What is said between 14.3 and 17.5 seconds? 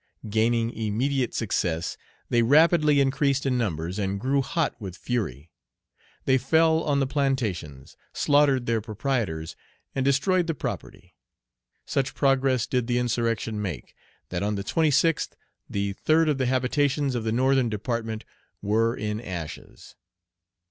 on the 26th, the third of the habitations of the